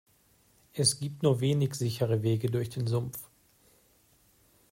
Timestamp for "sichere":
1.75-2.23